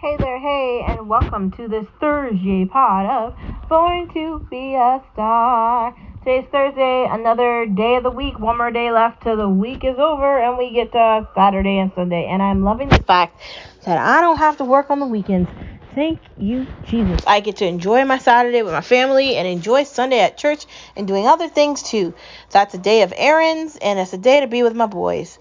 [0.00, 5.92] Hey there, hey, and welcome to this Thursday pod of Born to Be a Star.
[6.20, 9.98] Today's Thursday, another day of the week, one more day left till the week is
[9.98, 12.28] over, and we get to Saturday and Sunday.
[12.30, 13.40] And I'm loving the fact
[13.86, 15.50] that I don't have to work on the weekends.
[15.96, 17.20] Thank you, Jesus.
[17.26, 21.08] I get to enjoy my Saturday with my family and enjoy Sunday at church and
[21.08, 22.14] doing other things too.
[22.50, 25.40] That's a day of errands, and it's a day to be with my boys.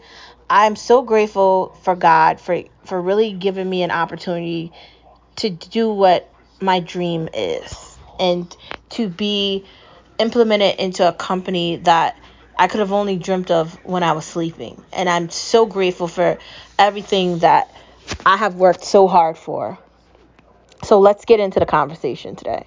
[0.49, 4.71] I'm so grateful for God for for really giving me an opportunity
[5.37, 6.31] to do what
[6.61, 8.55] my dream is and
[8.91, 9.65] to be
[10.19, 12.17] implemented into a company that
[12.57, 14.83] I could have only dreamt of when I was sleeping.
[14.93, 16.39] And I'm so grateful for
[16.79, 17.71] everything that
[18.25, 19.77] I have worked so hard for.
[20.83, 22.65] So let's get into the conversation today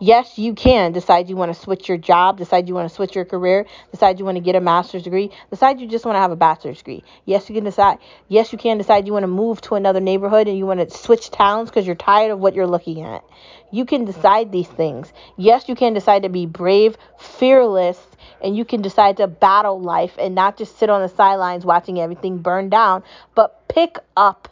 [0.00, 3.14] yes, you can decide you want to switch your job, decide you want to switch
[3.14, 6.20] your career, decide you want to get a master's degree, decide you just want to
[6.20, 7.04] have a bachelor's degree.
[7.24, 7.98] Yes, you can decide.
[8.28, 10.96] Yes, you can decide you want to move to another neighborhood and you want to
[10.96, 13.24] switch towns because you're tired of what you're looking at.
[13.70, 15.12] You can decide these things.
[15.36, 17.98] Yes, you can decide to be brave, fearless,
[18.42, 22.00] and you can decide to battle life and not just sit on the sidelines watching
[22.00, 23.02] everything burn down,
[23.34, 24.48] but pick up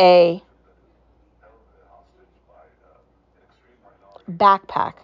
[0.00, 0.42] a
[4.30, 4.94] backpack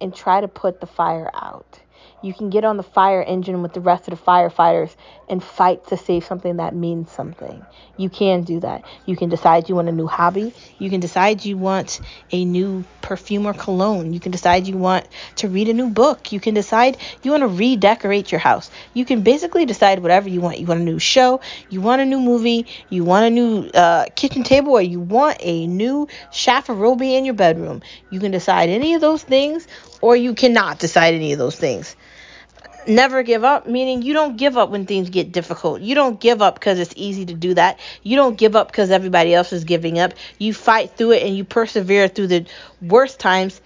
[0.00, 1.80] and try to put the fire out.
[2.22, 4.94] You can get on the fire engine with the rest of the firefighters
[5.28, 7.64] and fight to save something that means something.
[7.96, 8.84] You can do that.
[9.04, 10.54] You can decide you want a new hobby.
[10.78, 12.00] You can decide you want
[12.32, 14.12] a new perfume or cologne.
[14.12, 15.06] You can decide you want
[15.36, 16.32] to read a new book.
[16.32, 18.70] You can decide you want to redecorate your house.
[18.94, 20.58] You can basically decide whatever you want.
[20.58, 24.06] You want a new show, you want a new movie, you want a new uh,
[24.16, 27.82] kitchen table, or you want a new chifforobe in your bedroom.
[28.10, 29.68] You can decide any of those things,
[30.00, 31.94] or you cannot decide any of those things
[32.88, 35.80] never give up, meaning you don't give up when things get difficult.
[35.80, 37.78] You don't give up because it's easy to do that.
[38.02, 40.14] You don't give up because everybody else is giving up.
[40.38, 42.46] You fight through it and you persevere through the
[42.80, 43.60] worst times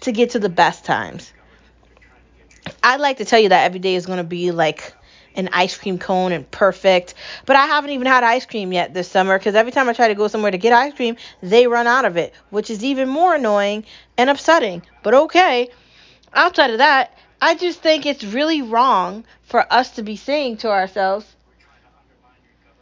[0.00, 1.32] to get to the best times.
[2.82, 4.94] I'd like to tell you that every day is going to be like
[5.36, 9.08] an ice cream cone and perfect, but I haven't even had ice cream yet this
[9.08, 11.86] summer because every time I try to go somewhere to get ice cream, they run
[11.86, 13.84] out of it, which is even more annoying
[14.16, 14.82] and upsetting.
[15.02, 15.70] But okay,
[16.32, 20.70] outside of that, I just think it's really wrong for us to be saying to
[20.70, 21.26] ourselves,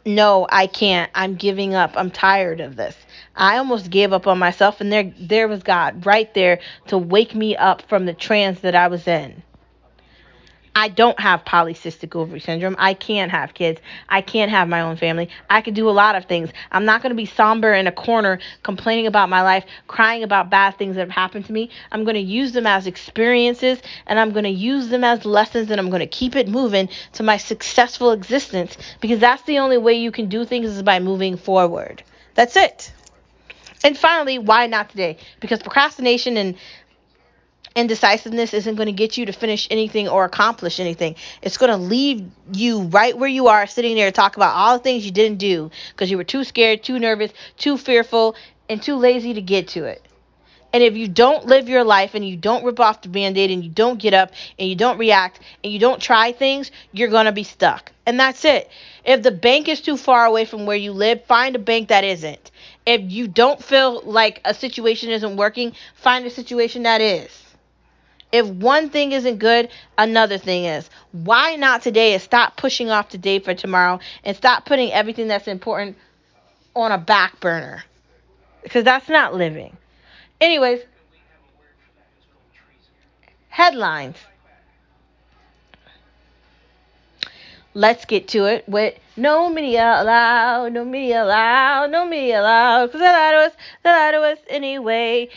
[0.05, 1.11] no, I can't.
[1.13, 1.91] I'm giving up.
[1.97, 2.95] I'm tired of this.
[3.35, 7.35] I almost gave up on myself and there there was God right there to wake
[7.35, 9.43] me up from the trance that I was in.
[10.75, 12.75] I don't have polycystic ovary syndrome.
[12.79, 13.79] I can't have kids.
[14.09, 15.29] I can't have my own family.
[15.49, 16.49] I can do a lot of things.
[16.71, 20.49] I'm not going to be somber in a corner complaining about my life, crying about
[20.49, 21.69] bad things that have happened to me.
[21.91, 25.69] I'm going to use them as experiences and I'm going to use them as lessons
[25.69, 29.77] and I'm going to keep it moving to my successful existence because that's the only
[29.77, 32.03] way you can do things is by moving forward.
[32.33, 32.91] That's it.
[33.83, 35.17] And finally, why not today?
[35.41, 36.55] Because procrastination and
[37.75, 41.15] indecisiveness isn't going to get you to finish anything or accomplish anything.
[41.41, 44.83] It's going to leave you right where you are, sitting there, talk about all the
[44.83, 48.35] things you didn't do because you were too scared, too nervous, too fearful,
[48.69, 50.01] and too lazy to get to it.
[50.73, 53.51] And if you don't live your life and you don't rip off the band aid
[53.51, 57.09] and you don't get up and you don't react and you don't try things, you're
[57.09, 57.91] going to be stuck.
[58.07, 58.69] And that's it.
[59.05, 62.03] If the bank is too far away from where you live, find a bank that
[62.03, 62.49] isn't.
[62.87, 67.42] If you don't feel like a situation isn't working, find a situation that is.
[68.33, 70.89] If one thing isn't good, another thing is.
[71.13, 75.47] Why not today is stop pushing off today for tomorrow and stop putting everything that's
[75.47, 75.97] important
[76.75, 77.83] on a back burner.
[78.63, 79.77] Because that's not living.
[80.41, 80.81] Anyways,
[83.49, 84.17] headlines.
[87.75, 93.01] Let's get to it with no media allowed, no media allowed, no media allowed, because
[93.01, 95.29] they lie to us, they lie to us anyway.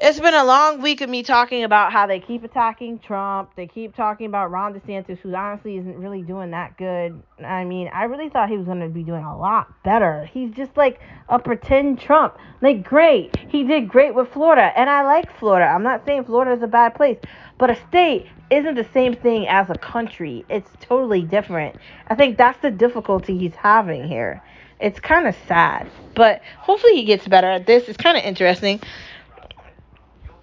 [0.00, 3.50] It's been a long week of me talking about how they keep attacking Trump.
[3.56, 7.20] They keep talking about Ron DeSantis, who honestly isn't really doing that good.
[7.44, 10.24] I mean, I really thought he was going to be doing a lot better.
[10.26, 12.38] He's just like a pretend Trump.
[12.60, 13.36] Like, great.
[13.48, 15.66] He did great with Florida, and I like Florida.
[15.66, 17.18] I'm not saying Florida is a bad place,
[17.58, 20.44] but a state isn't the same thing as a country.
[20.48, 21.74] It's totally different.
[22.06, 24.44] I think that's the difficulty he's having here.
[24.80, 27.88] It's kind of sad, but hopefully he gets better at this.
[27.88, 28.80] It's kind of interesting.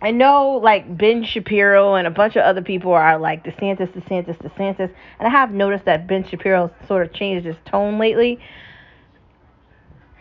[0.05, 4.37] I know like Ben Shapiro and a bunch of other people are like DeSantis, DeSantis,
[4.37, 8.39] DeSantis, and I have noticed that Ben Shapiro sort of changed his tone lately.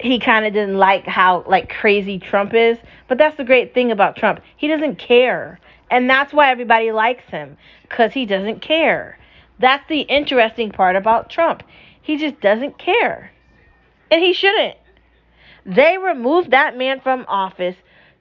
[0.00, 2.78] He kind of didn't like how like crazy Trump is,
[3.08, 4.40] but that's the great thing about Trump.
[4.56, 5.60] He doesn't care.
[5.90, 7.58] And that's why everybody likes him
[7.90, 9.19] cuz he doesn't care.
[9.58, 11.62] That's the interesting part about Trump.
[12.00, 13.32] He just doesn't care.
[14.10, 14.78] And he shouldn't.
[15.66, 17.76] They removed that man from office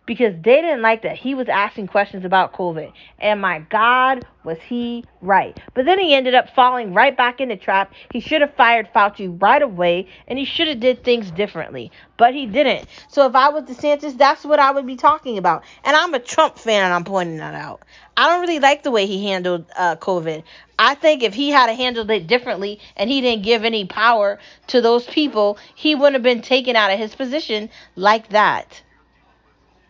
[0.05, 2.91] because they didn't like that he was asking questions about COVID.
[3.19, 5.57] And my God, was he right.
[5.73, 7.93] But then he ended up falling right back in the trap.
[8.11, 11.91] He should have fired Fauci right away and he should have did things differently.
[12.17, 12.87] But he didn't.
[13.07, 15.63] So if I was DeSantis, that's what I would be talking about.
[15.83, 17.81] And I'm a Trump fan and I'm pointing that out.
[18.15, 20.43] I don't really like the way he handled uh, COVID.
[20.77, 24.81] I think if he had handled it differently and he didn't give any power to
[24.81, 28.81] those people, he wouldn't have been taken out of his position like that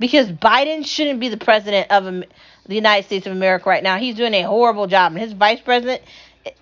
[0.04, 3.98] because Biden shouldn't be the president of the United States of America right now.
[3.98, 6.02] He's doing a horrible job, and his vice president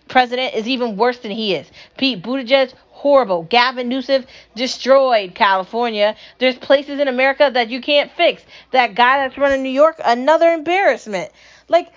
[0.08, 1.66] president is even worse than he is.
[1.98, 3.42] Pete Buttigieg, horrible.
[3.42, 6.16] Gavin Newsom destroyed California.
[6.38, 8.44] There's places in America that you can't fix.
[8.74, 11.32] That guy that's running New York, another embarrassment.
[11.68, 11.92] Like,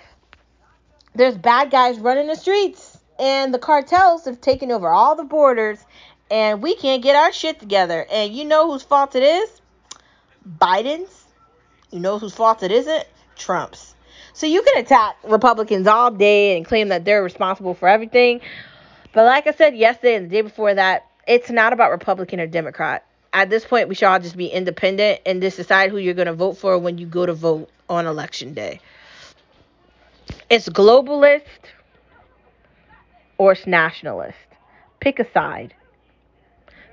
[1.13, 5.77] there's bad guys running the streets, and the cartels have taken over all the borders,
[6.31, 8.03] and we can't get our shit together.
[8.11, 9.61] And you know whose fault it is?
[10.59, 11.24] Biden's
[11.91, 13.05] you know whose fault it isn't?
[13.35, 13.95] Trump's.
[14.33, 18.41] So you can attack Republicans all day and claim that they're responsible for everything.
[19.13, 22.47] But like I said yesterday and the day before that, it's not about Republican or
[22.47, 23.05] Democrat.
[23.31, 26.27] At this point, we should all just be independent and just decide who you're going
[26.27, 28.81] to vote for when you go to vote on election day.
[30.49, 31.41] It's globalist
[33.37, 34.37] or it's nationalist.
[34.99, 35.73] Pick a side.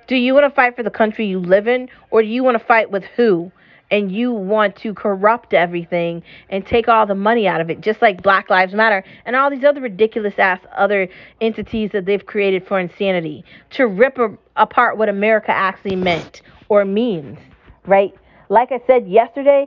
[0.07, 2.59] Do you want to fight for the country you live in, or do you want
[2.59, 3.51] to fight with who?
[3.93, 8.01] And you want to corrupt everything and take all the money out of it, just
[8.01, 11.09] like Black Lives Matter and all these other ridiculous ass other
[11.43, 16.41] entities that they've created for insanity to rip a, apart what America actually meant
[16.71, 17.39] or means,
[17.85, 18.15] right?
[18.49, 19.67] Like I said yesterday,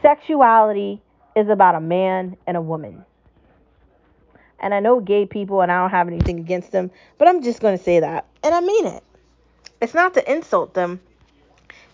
[0.00, 1.02] sexuality
[1.36, 3.04] is about a man and a woman.
[4.58, 7.60] And I know gay people, and I don't have anything against them, but I'm just
[7.60, 8.26] going to say that.
[8.42, 9.02] And I mean it.
[9.80, 11.00] It's not to insult them,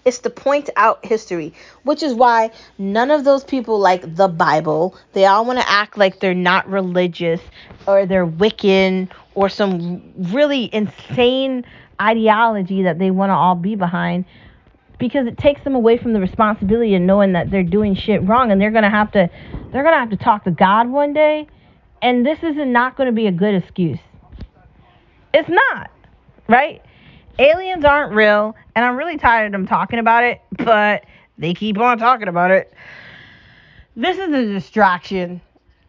[0.07, 4.97] it's to point out history, which is why none of those people like the Bible.
[5.13, 7.41] They all want to act like they're not religious
[7.87, 11.65] or they're Wiccan or some really insane
[12.01, 14.25] ideology that they want to all be behind
[14.99, 18.53] because it takes them away from the responsibility of knowing that they're doing shit wrong
[18.53, 19.29] and they're going to have to
[19.73, 21.47] they're going to have to talk to God one day
[22.01, 23.99] and this is not going to be a good excuse.
[25.35, 25.91] It's not,
[26.49, 26.83] right?
[27.39, 31.05] Aliens aren't real, and I'm really tired of them talking about it, but
[31.39, 32.73] they keep on talking about it.
[33.95, 35.41] This is a distraction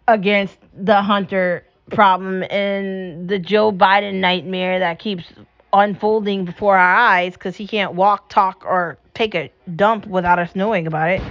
[0.07, 5.25] against the Hunter problem and the Joe Biden nightmare that keeps
[5.73, 10.55] unfolding before our eyes because he can't walk, talk, or take a dump without us
[10.55, 11.21] knowing about it.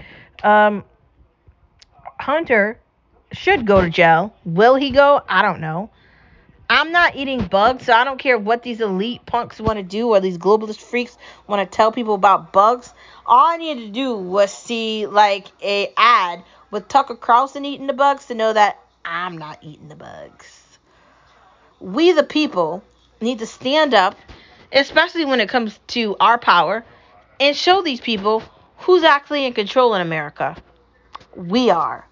[0.44, 0.84] Um,
[2.20, 2.78] Hunter
[3.32, 4.34] should go to jail.
[4.44, 5.22] Will he go?
[5.28, 5.90] I don't know.
[6.68, 10.08] I'm not eating bugs, so I don't care what these elite punks want to do
[10.08, 11.16] or these globalist freaks
[11.46, 12.92] want to tell people about bugs.
[13.24, 17.92] All I needed to do was see like a ad with Tucker Carlson eating the
[17.92, 20.78] bugs to know that I'm not eating the bugs.
[21.78, 22.82] We the people
[23.20, 24.16] need to stand up,
[24.72, 26.84] especially when it comes to our power,
[27.38, 28.42] and show these people
[28.78, 30.56] who's actually in control in America.
[31.36, 32.06] We are.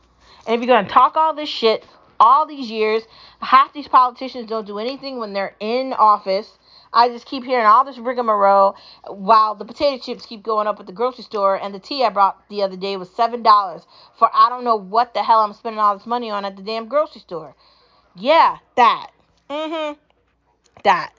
[0.46, 1.84] And if you're going to talk all this shit,
[2.20, 3.02] all these years.
[3.40, 6.58] Half these politicians don't do anything when they're in office.
[6.92, 8.76] I just keep hearing all this rigmarole
[9.08, 12.10] while the potato chips keep going up at the grocery store and the tea I
[12.10, 13.82] brought the other day was seven dollars
[14.16, 16.62] for I don't know what the hell I'm spending all this money on at the
[16.62, 17.56] damn grocery store.
[18.14, 19.10] Yeah, that.
[19.50, 19.98] Mm-hmm.
[20.84, 21.12] That.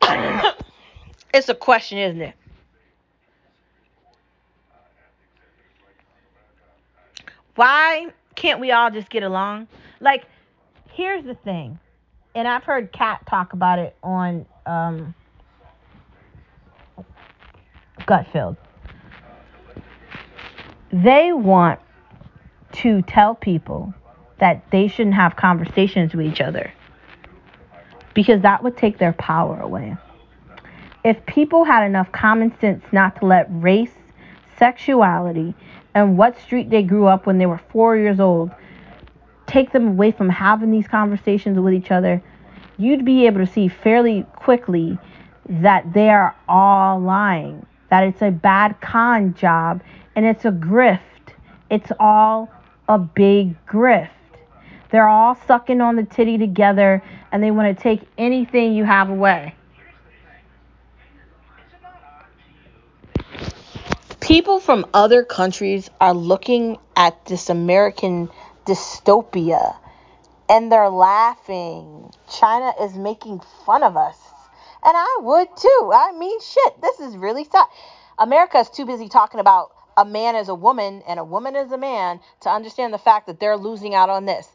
[1.34, 2.34] it's a question, isn't it?
[7.56, 9.68] Why can't we all just get along?
[10.00, 10.24] Like,
[10.90, 11.78] here's the thing,
[12.34, 15.14] and I've heard Kat talk about it on um,
[18.00, 18.56] Gutfeld.
[20.92, 21.80] They want
[22.72, 23.94] to tell people
[24.38, 26.72] that they shouldn't have conversations with each other
[28.14, 29.96] because that would take their power away.
[31.04, 33.90] If people had enough common sense not to let race,
[34.58, 35.54] sexuality,
[35.94, 38.50] and what street they grew up when they were four years old
[39.46, 42.22] take them away from having these conversations with each other,
[42.76, 44.98] you'd be able to see fairly quickly
[45.48, 49.80] that they are all lying, that it's a bad con job
[50.16, 51.00] and it's a grift.
[51.70, 52.50] It's all
[52.88, 54.08] a big grift.
[54.90, 59.10] They're all sucking on the titty together and they want to take anything you have
[59.10, 59.54] away.
[64.24, 68.30] People from other countries are looking at this American
[68.64, 69.76] dystopia
[70.48, 72.10] and they're laughing.
[72.32, 74.16] China is making fun of us
[74.82, 75.90] And I would too.
[75.94, 77.66] I mean, shit, this is really sad.
[78.18, 81.70] America is too busy talking about a man as a woman and a woman as
[81.70, 84.48] a man to understand the fact that they're losing out on this.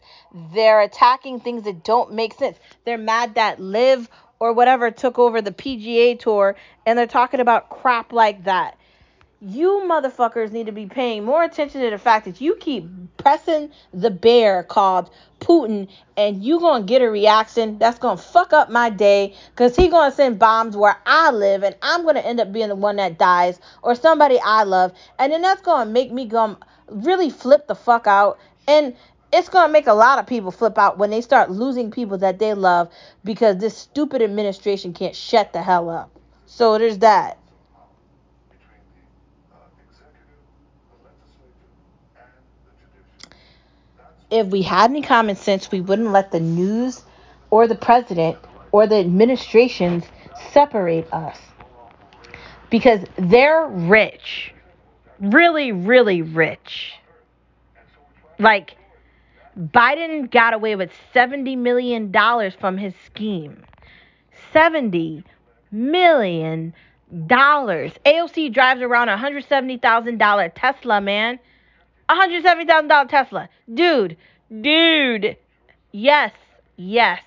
[0.52, 2.58] They're attacking things that don't make sense.
[2.86, 4.10] They're mad that LIV
[4.40, 6.56] or whatever took over the PGA tour
[6.88, 8.79] and they're talking about crap like that
[9.42, 13.72] you motherfuckers need to be paying more attention to the fact that you keep pressing
[13.94, 18.90] the bear called Putin and you gonna get a reaction that's gonna fuck up my
[18.90, 22.68] day because he gonna send bombs where I live and I'm gonna end up being
[22.68, 26.58] the one that dies or somebody I love and then that's gonna make me go
[26.90, 28.94] really flip the fuck out and
[29.32, 32.40] it's gonna make a lot of people flip out when they start losing people that
[32.40, 32.92] they love
[33.24, 36.12] because this stupid administration can't shut the hell up.
[36.46, 37.38] So there's that.
[44.30, 47.04] If we had any common sense, we wouldn't let the news
[47.50, 48.38] or the president
[48.72, 50.06] or the administrations
[50.52, 51.38] separate us.
[52.70, 54.54] Because they're rich.
[55.20, 56.94] Really, really rich.
[58.38, 58.78] Like,
[59.60, 62.12] Biden got away with $70 million
[62.60, 63.64] from his scheme.
[64.54, 65.24] $70
[65.72, 66.74] million.
[67.12, 71.40] AOC drives around a $170,000 Tesla, man.
[72.10, 73.50] $170,000 Tesla.
[73.74, 74.18] Dude,
[74.62, 75.38] dude.
[75.92, 76.32] Yes,
[76.76, 77.22] yes.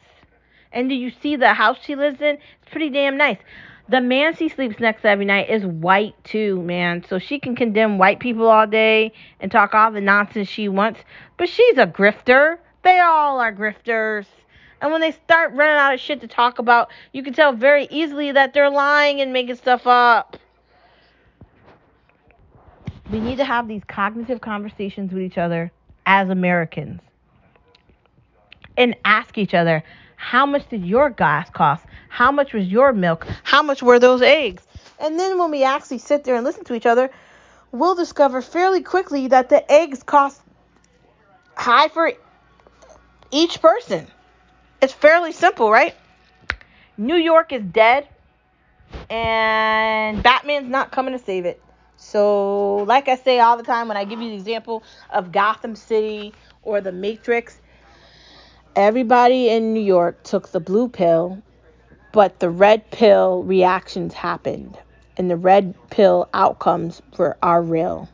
[0.72, 2.38] And do you see the house she lives in?
[2.62, 3.38] It's pretty damn nice.
[3.88, 7.04] The man she sleeps next to every night is white too, man.
[7.08, 11.00] So she can condemn white people all day and talk all the nonsense she wants.
[11.36, 12.58] But she's a grifter.
[12.82, 14.26] They all are grifters.
[14.80, 17.86] And when they start running out of shit to talk about, you can tell very
[17.90, 20.36] easily that they're lying and making stuff up.
[23.12, 25.70] We need to have these cognitive conversations with each other
[26.06, 27.02] as Americans
[28.78, 29.84] and ask each other,
[30.16, 31.84] how much did your gas cost?
[32.08, 33.26] How much was your milk?
[33.42, 34.62] How much were those eggs?
[34.98, 37.10] And then when we actually sit there and listen to each other,
[37.70, 40.40] we'll discover fairly quickly that the eggs cost
[41.54, 42.14] high for
[43.30, 44.06] each person.
[44.80, 45.94] It's fairly simple, right?
[46.96, 48.08] New York is dead,
[49.10, 51.60] and Batman's not coming to save it.
[52.12, 55.74] So, like I say all the time when I give you the example of Gotham
[55.74, 57.58] City or the Matrix,
[58.76, 61.42] everybody in New York took the blue pill,
[62.12, 64.78] but the red pill reactions happened,
[65.16, 68.10] and the red pill outcomes were are real.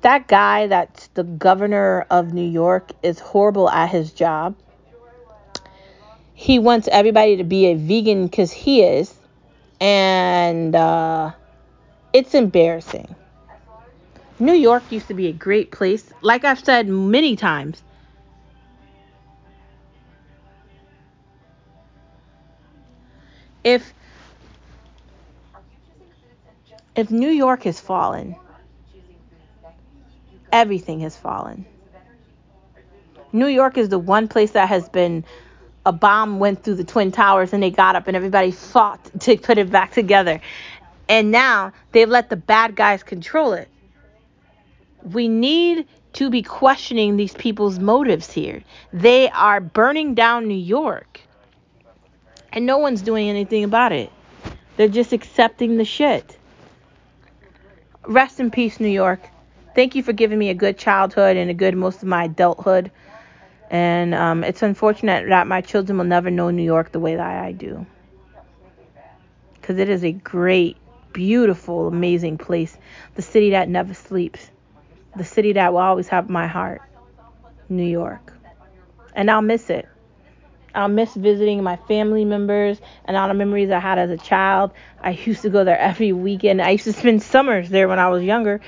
[0.00, 4.56] That guy that's the governor of New York is horrible at his job
[6.40, 9.14] he wants everybody to be a vegan because he is.
[9.78, 11.32] And uh,
[12.14, 13.14] it's embarrassing.
[14.38, 16.10] New York used to be a great place.
[16.22, 17.82] Like I've said many times,
[23.62, 23.92] if
[26.96, 28.34] if New York has fallen,
[30.50, 31.66] everything has fallen.
[33.30, 35.22] New York is the one place that has been
[35.86, 39.36] a bomb went through the twin towers and they got up and everybody fought to
[39.36, 40.40] put it back together.
[41.08, 43.68] And now they've let the bad guys control it.
[45.02, 48.62] We need to be questioning these people's motives here.
[48.92, 51.20] They are burning down New York.
[52.52, 54.10] And no one's doing anything about it.
[54.76, 56.36] They're just accepting the shit.
[58.06, 59.20] Rest in peace, New York.
[59.74, 62.90] Thank you for giving me a good childhood and a good most of my adulthood.
[63.70, 67.44] And um, it's unfortunate that my children will never know New York the way that
[67.44, 67.86] I do.
[69.54, 70.76] Because it is a great,
[71.12, 72.76] beautiful, amazing place.
[73.14, 74.50] The city that never sleeps.
[75.16, 76.82] The city that will always have my heart.
[77.68, 78.32] New York.
[79.14, 79.88] And I'll miss it.
[80.74, 84.72] I'll miss visiting my family members and all the memories I had as a child.
[85.00, 86.60] I used to go there every weekend.
[86.60, 88.60] I used to spend summers there when I was younger.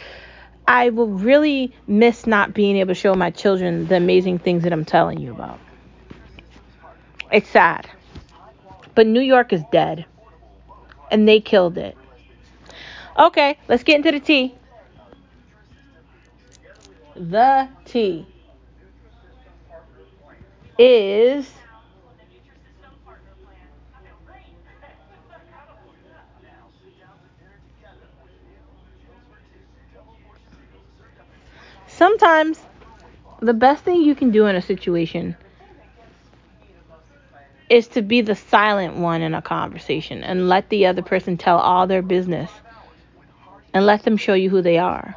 [0.66, 4.72] I will really miss not being able to show my children the amazing things that
[4.72, 5.58] I'm telling you about.
[7.30, 7.88] It's sad.
[8.94, 10.06] But New York is dead.
[11.10, 11.96] And they killed it.
[13.18, 14.54] Okay, let's get into the tea.
[17.14, 18.26] The tea
[20.78, 21.50] is
[32.02, 32.58] sometimes
[33.38, 35.36] the best thing you can do in a situation
[37.70, 41.58] is to be the silent one in a conversation and let the other person tell
[41.58, 42.50] all their business
[43.72, 45.14] and let them show you who they are.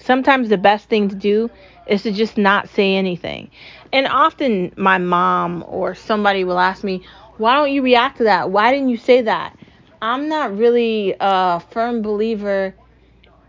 [0.00, 1.48] Sometimes the best thing to do
[1.86, 3.48] is to just not say anything.
[3.92, 7.04] And often my mom or somebody will ask me,
[7.36, 8.50] why don't you react to that?
[8.50, 9.56] Why didn't you say that?
[10.02, 12.74] I'm not really a firm believer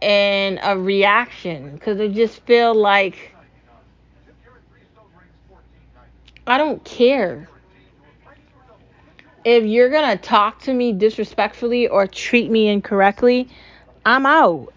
[0.02, 3.36] in a reaction because I just feel like
[6.48, 7.50] I don't care.
[9.44, 13.50] If you're going to talk to me disrespectfully or treat me incorrectly,
[14.06, 14.74] I'm out.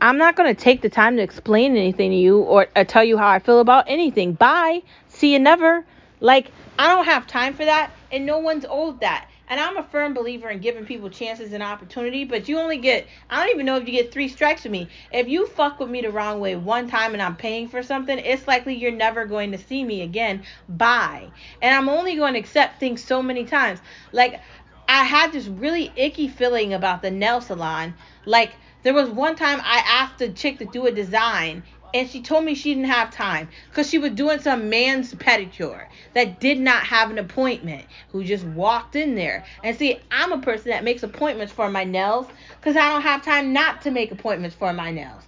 [0.00, 3.04] I'm not going to take the time to explain anything to you or, or, tell
[3.04, 4.32] you how I feel about anything.
[4.32, 4.82] Bye.
[5.08, 5.84] See you never.
[6.20, 9.29] Like, I don't have time for that, and no one's owed that.
[9.50, 13.08] And I'm a firm believer in giving people chances and opportunity, but you only get,
[13.28, 14.88] I don't even know if you get three strikes with me.
[15.12, 18.16] If you fuck with me the wrong way one time and I'm paying for something,
[18.16, 20.44] it's likely you're never going to see me again.
[20.68, 21.32] Bye.
[21.60, 23.80] And I'm only going to accept things so many times.
[24.12, 24.40] Like,
[24.88, 27.94] I had this really icky feeling about the nail salon.
[28.26, 28.52] Like,
[28.84, 32.44] there was one time I asked the chick to do a design and she told
[32.44, 36.82] me she didn't have time because she was doing some man's pedicure that did not
[36.84, 39.44] have an appointment who just walked in there.
[39.62, 42.26] And see i'm a person that makes appointments for my nails
[42.58, 45.22] because i don't have time not to make appointments for my nails.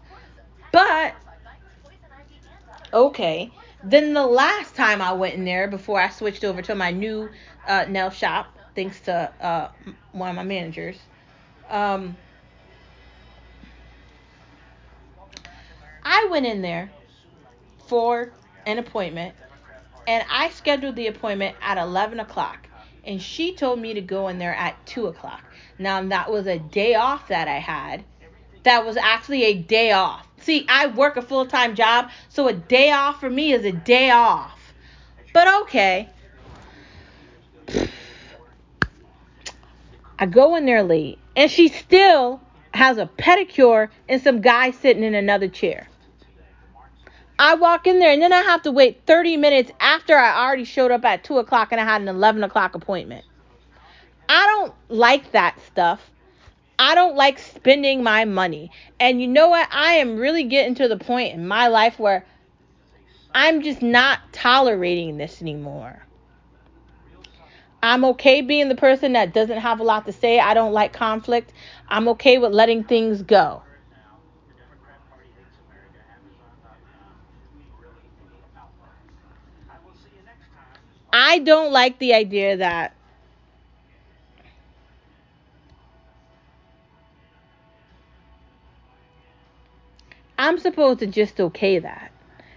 [0.72, 1.14] But
[2.92, 3.50] okay
[3.84, 7.28] then the last time i went in there before i switched over to my new
[7.66, 9.68] uh, nail shop thanks to uh,
[10.12, 10.98] one of my managers
[11.70, 12.16] um,
[16.04, 16.90] I went in there
[17.86, 18.32] for
[18.66, 19.34] an appointment
[20.06, 22.68] and I scheduled the appointment at 11 o'clock.
[23.04, 25.44] And she told me to go in there at 2 o'clock.
[25.78, 28.04] Now, that was a day off that I had.
[28.62, 30.26] That was actually a day off.
[30.38, 33.72] See, I work a full time job, so a day off for me is a
[33.72, 34.58] day off.
[35.32, 36.08] But okay.
[40.18, 42.40] I go in there late, and she still
[42.72, 45.88] has a pedicure and some guy sitting in another chair.
[47.42, 50.62] I walk in there and then I have to wait 30 minutes after I already
[50.62, 53.24] showed up at 2 o'clock and I had an 11 o'clock appointment.
[54.28, 56.08] I don't like that stuff.
[56.78, 58.70] I don't like spending my money.
[59.00, 59.66] And you know what?
[59.72, 62.24] I am really getting to the point in my life where
[63.34, 66.06] I'm just not tolerating this anymore.
[67.82, 70.38] I'm okay being the person that doesn't have a lot to say.
[70.38, 71.52] I don't like conflict.
[71.88, 73.64] I'm okay with letting things go.
[81.12, 82.94] I don't like the idea that
[90.38, 92.10] I'm supposed to just okay that.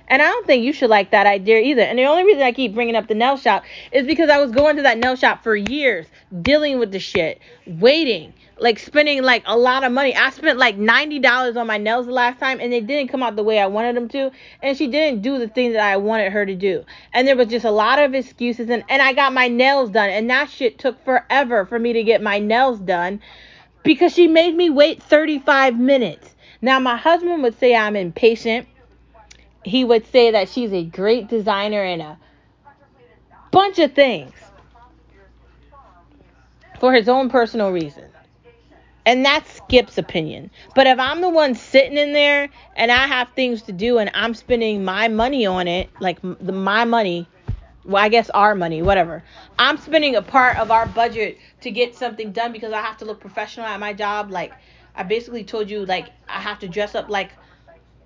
[0.08, 1.82] And I don't think you should like that idea either.
[1.82, 4.52] And the only reason I keep bringing up the nail shop is because I was
[4.52, 6.06] going to that nail shop for years,
[6.42, 10.16] dealing with the shit, waiting, like spending like a lot of money.
[10.16, 13.36] I spent like $90 on my nails the last time and they didn't come out
[13.36, 14.32] the way I wanted them to.
[14.62, 16.86] And she didn't do the thing that I wanted her to do.
[17.14, 18.70] And there was just a lot of excuses.
[18.70, 20.10] And, and I got my nails done.
[20.10, 23.20] And that shit took forever for me to get my nails done
[23.84, 26.36] because she made me wait 35 minutes.
[26.62, 28.68] Now, my husband would say I'm impatient.
[29.64, 32.18] He would say that she's a great designer and a
[33.52, 34.34] bunch of things
[36.80, 38.15] for his own personal reasons.
[39.06, 40.50] And that's Skip's opinion.
[40.74, 44.10] But if I'm the one sitting in there and I have things to do and
[44.14, 47.28] I'm spending my money on it, like the, my money,
[47.84, 49.24] well, I guess our money, whatever.
[49.60, 53.06] I'm spending a part of our budget to get something done because I have to
[53.06, 54.32] look professional at my job.
[54.32, 54.54] Like,
[54.96, 57.32] I basically told you, like, I have to dress up like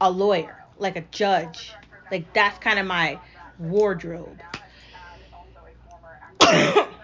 [0.02, 1.72] a lawyer, like a judge.
[2.12, 3.20] Like, that's kind of my
[3.58, 4.42] wardrobe.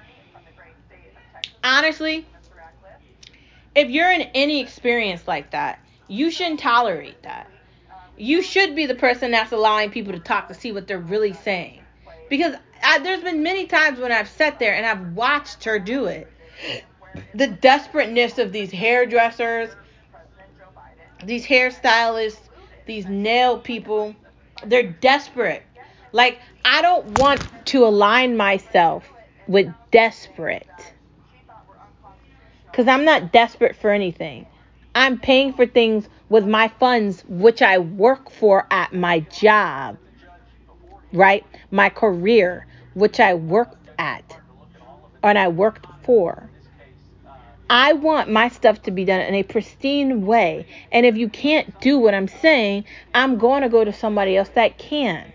[1.63, 2.25] Honestly,
[3.75, 7.49] if you're in any experience like that, you shouldn't tolerate that.
[8.17, 11.33] You should be the person that's allowing people to talk to see what they're really
[11.33, 11.81] saying.
[12.29, 16.05] Because I, there's been many times when I've sat there and I've watched her do
[16.05, 16.31] it.
[17.33, 19.69] The desperateness of these hairdressers,
[21.23, 22.39] these hairstylists,
[22.85, 24.15] these nail people,
[24.65, 25.63] they're desperate.
[26.11, 29.03] Like, I don't want to align myself
[29.47, 30.67] with desperate.
[32.75, 34.45] Because I'm not desperate for anything.
[34.93, 39.97] I'm paying for things with my funds, which I work for at my job,
[41.13, 41.45] right?
[41.71, 44.37] My career, which I worked at
[45.23, 46.49] and I worked for.
[47.69, 50.67] I want my stuff to be done in a pristine way.
[50.91, 52.83] And if you can't do what I'm saying,
[53.13, 55.31] I'm going to go to somebody else that can.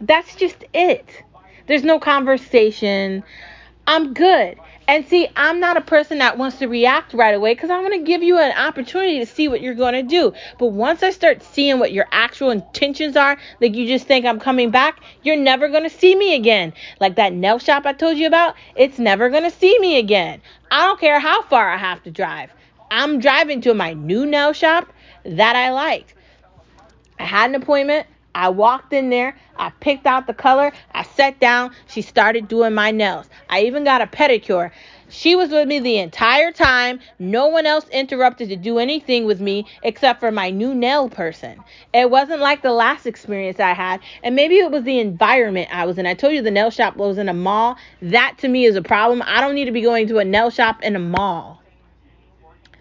[0.00, 1.24] That's just it.
[1.66, 3.24] There's no conversation.
[3.84, 4.60] I'm good.
[4.92, 7.98] And see, I'm not a person that wants to react right away because I'm going
[7.98, 10.34] to give you an opportunity to see what you're going to do.
[10.58, 14.38] But once I start seeing what your actual intentions are, like you just think I'm
[14.38, 16.74] coming back, you're never going to see me again.
[17.00, 20.42] Like that nail shop I told you about, it's never going to see me again.
[20.70, 22.50] I don't care how far I have to drive.
[22.90, 24.92] I'm driving to my new nail shop
[25.24, 26.12] that I liked.
[27.18, 28.06] I had an appointment.
[28.34, 32.74] I walked in there, I picked out the color, I sat down, she started doing
[32.74, 33.28] my nails.
[33.50, 34.70] I even got a pedicure.
[35.10, 36.98] She was with me the entire time.
[37.18, 41.62] No one else interrupted to do anything with me except for my new nail person.
[41.92, 45.84] It wasn't like the last experience I had, and maybe it was the environment I
[45.84, 46.06] was in.
[46.06, 47.76] I told you the nail shop was in a mall.
[48.00, 49.22] That to me is a problem.
[49.26, 51.60] I don't need to be going to a nail shop in a mall.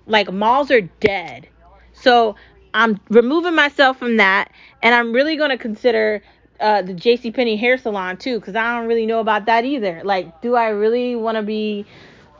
[0.07, 1.49] Like malls are dead.
[1.93, 2.35] So
[2.73, 6.21] I'm removing myself from that, and I'm really going to consider
[6.59, 7.31] uh, the J.C.
[7.31, 10.01] Penney hair salon too, because I don't really know about that either.
[10.03, 11.85] Like, do I really want to be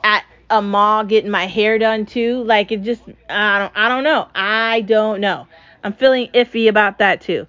[0.02, 2.42] at a mall getting my hair done too?
[2.44, 4.28] Like, it just I don't I don't know.
[4.34, 5.46] I don't know.
[5.84, 7.46] I'm feeling iffy about that too.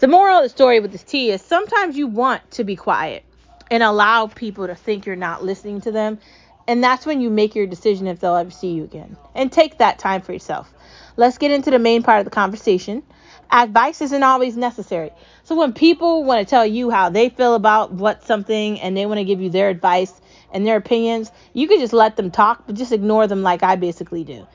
[0.00, 3.24] The moral of the story with this tea is sometimes you want to be quiet
[3.68, 6.18] and allow people to think you're not listening to them
[6.68, 9.16] and that's when you make your decision if they'll ever see you again.
[9.34, 10.72] And take that time for yourself.
[11.16, 13.02] Let's get into the main part of the conversation.
[13.50, 15.10] Advice isn't always necessary.
[15.44, 19.06] So when people want to tell you how they feel about what something and they
[19.06, 20.12] want to give you their advice
[20.52, 23.76] and their opinions, you can just let them talk, but just ignore them like I
[23.76, 24.46] basically do.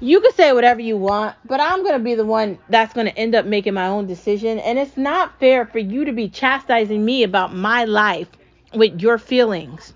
[0.00, 3.06] You can say whatever you want, but I'm going to be the one that's going
[3.06, 4.58] to end up making my own decision.
[4.58, 8.28] And it's not fair for you to be chastising me about my life
[8.74, 9.94] with your feelings.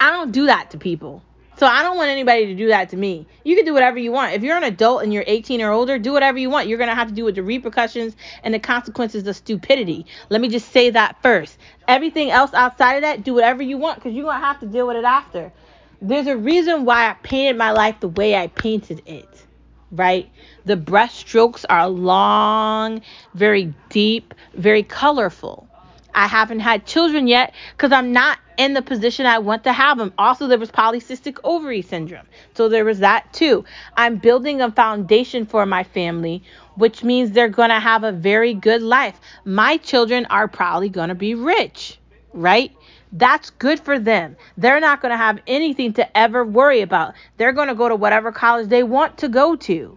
[0.00, 1.22] I don't do that to people.
[1.58, 3.26] So I don't want anybody to do that to me.
[3.42, 4.32] You can do whatever you want.
[4.32, 6.68] If you're an adult and you're 18 or older, do whatever you want.
[6.68, 10.06] You're going to have to deal with the repercussions and the consequences of stupidity.
[10.30, 11.58] Let me just say that first.
[11.88, 14.66] Everything else outside of that, do whatever you want because you're going to have to
[14.66, 15.52] deal with it after.
[16.00, 19.46] There's a reason why I painted my life the way I painted it,
[19.90, 20.30] right?
[20.64, 23.02] The brush strokes are long,
[23.34, 25.67] very deep, very colorful.
[26.14, 29.98] I haven't had children yet because I'm not in the position I want to have
[29.98, 30.12] them.
[30.18, 32.26] Also, there was polycystic ovary syndrome.
[32.54, 33.64] So there was that too.
[33.96, 36.42] I'm building a foundation for my family,
[36.74, 39.18] which means they're going to have a very good life.
[39.44, 41.98] My children are probably going to be rich,
[42.32, 42.72] right?
[43.12, 44.36] That's good for them.
[44.56, 47.14] They're not going to have anything to ever worry about.
[47.36, 49.96] They're going to go to whatever college they want to go to.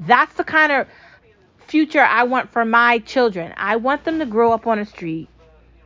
[0.00, 0.86] That's the kind of
[1.68, 3.54] future I want for my children.
[3.56, 5.28] I want them to grow up on a street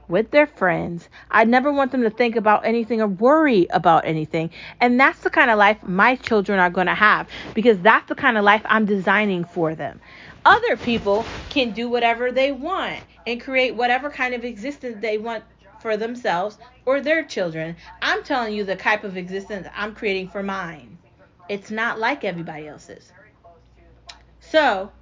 [0.08, 1.08] with their friends.
[1.30, 4.50] I never want them to think about anything or worry about anything.
[4.80, 8.14] And that's the kind of life my children are going to have because that's the
[8.14, 10.00] kind of life I'm designing for them.
[10.44, 15.42] Other people can do whatever they want and create whatever kind of existence they want
[15.80, 17.76] for themselves or their children.
[18.00, 20.98] I'm telling you the type of existence I'm creating for mine.
[21.48, 23.12] It's not like everybody else's.
[24.40, 24.92] So,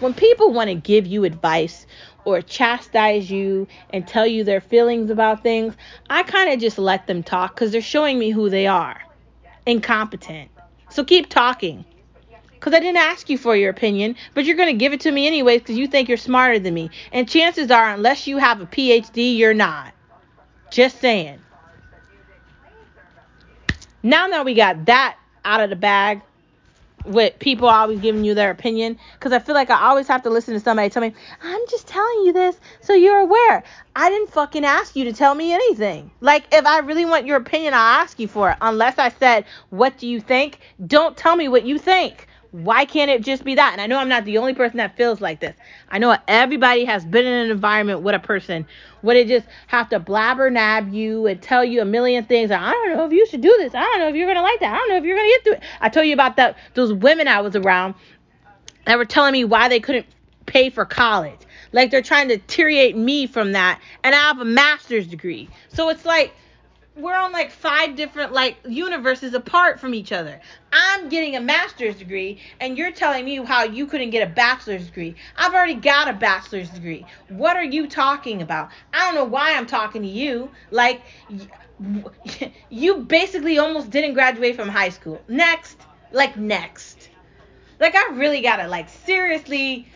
[0.00, 1.86] when people want to give you advice
[2.26, 5.74] or chastise you and tell you their feelings about things,
[6.10, 9.00] I kind of just let them talk because they're showing me who they are
[9.64, 10.50] incompetent.
[10.90, 11.84] So keep talking.
[12.52, 15.12] Because I didn't ask you for your opinion, but you're going to give it to
[15.12, 16.90] me anyways because you think you're smarter than me.
[17.12, 19.92] And chances are, unless you have a PhD, you're not.
[20.70, 21.38] Just saying.
[24.02, 26.22] Now that we got that out of the bag,
[27.06, 30.30] with people always giving you their opinion because I feel like I always have to
[30.30, 33.62] listen to somebody tell me, I'm just telling you this so you're aware.
[33.94, 36.10] I didn't fucking ask you to tell me anything.
[36.20, 38.58] Like, if I really want your opinion, I'll ask you for it.
[38.60, 40.58] Unless I said, What do you think?
[40.86, 42.26] Don't tell me what you think.
[42.56, 43.72] Why can't it just be that?
[43.72, 45.54] And I know I'm not the only person that feels like this.
[45.90, 48.66] I know everybody has been in an environment with a person
[49.02, 52.50] where they just have to blabber nab you and tell you a million things.
[52.50, 53.74] I don't know if you should do this.
[53.74, 54.72] I don't know if you're gonna like that.
[54.72, 55.62] I don't know if you're gonna get through it.
[55.82, 57.94] I told you about that those women I was around
[58.86, 60.06] that were telling me why they couldn't
[60.46, 61.40] pay for college.
[61.72, 63.82] Like they're trying to deteriorate me from that.
[64.02, 65.50] And I have a master's degree.
[65.68, 66.32] So it's like
[66.96, 70.40] we're on like five different like universes apart from each other.
[70.72, 74.86] I'm getting a master's degree and you're telling me how you couldn't get a bachelor's
[74.86, 75.14] degree.
[75.36, 77.04] I've already got a bachelor's degree.
[77.28, 78.70] What are you talking about?
[78.94, 80.50] I don't know why I'm talking to you.
[80.70, 81.02] Like
[82.70, 85.20] you basically almost didn't graduate from high school.
[85.28, 85.76] Next,
[86.12, 87.10] like next.
[87.78, 89.86] Like I really got to like seriously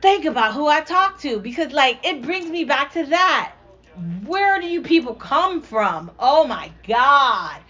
[0.00, 3.54] think about who I talk to because like it brings me back to that
[4.24, 6.10] where do you people come from?
[6.18, 7.60] Oh my God.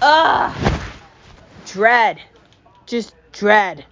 [0.00, 0.80] Ugh.
[1.66, 2.20] Dread.
[2.86, 3.84] Just dread.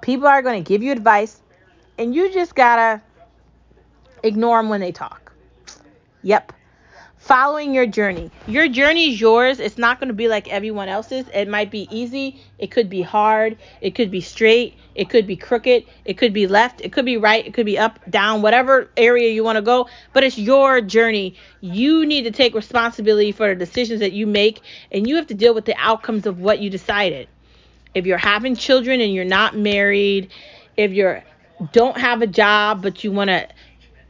[0.00, 1.40] People are going to give you advice
[1.98, 3.02] and you just gotta
[4.22, 5.32] ignore them when they talk.
[6.22, 6.52] Yep.
[7.18, 8.30] Following your journey.
[8.46, 9.58] Your journey is yours.
[9.58, 11.26] It's not going to be like everyone else's.
[11.34, 12.40] It might be easy.
[12.58, 13.56] It could be hard.
[13.80, 14.76] It could be straight.
[14.96, 15.84] It could be crooked.
[16.04, 16.80] It could be left.
[16.80, 17.46] It could be right.
[17.46, 19.88] It could be up, down, whatever area you want to go.
[20.12, 21.36] But it's your journey.
[21.60, 25.34] You need to take responsibility for the decisions that you make, and you have to
[25.34, 27.28] deal with the outcomes of what you decided.
[27.94, 30.30] If you're having children and you're not married,
[30.76, 31.22] if you're
[31.72, 33.48] don't have a job but you want to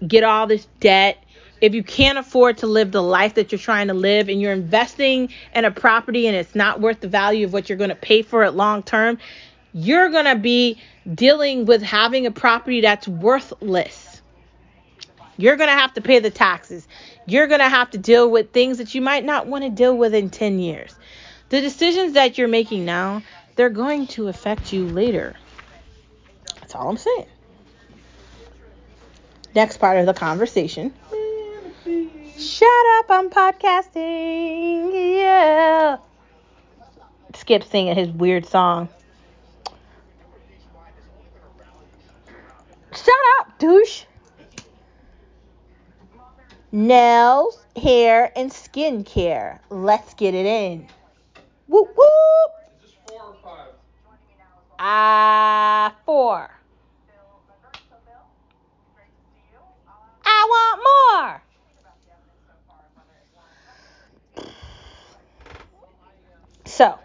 [0.07, 1.23] get all this debt,
[1.61, 4.53] if you can't afford to live the life that you're trying to live and you're
[4.53, 7.97] investing in a property and it's not worth the value of what you're going to
[7.97, 9.19] pay for it long term,
[9.77, 10.81] you're going to be
[11.13, 14.21] dealing with having a property that's worthless.
[15.37, 16.89] You're going to have to pay the taxes.
[17.27, 19.97] You're going to have to deal with things that you might not want to deal
[19.97, 20.95] with in 10 years.
[21.51, 23.23] The decisions that you're making now,
[23.55, 25.37] they're going to affect you later.
[26.61, 27.27] That's all I'm saying
[29.57, 30.93] next part of the conversation.
[32.39, 34.93] Shut up, I'm podcasting.
[35.17, 35.97] Yeah.
[37.35, 38.91] Skip singing his weird song.
[42.97, 44.05] Shut up, douche.
[46.73, 49.61] Nails, hair, and skincare.
[49.71, 50.89] Let's get it in.
[51.67, 52.09] Whoop whoop.
[53.43, 53.69] Four?
[54.79, 56.51] Ah, four.
[60.25, 61.43] I want more.
[66.65, 66.99] So,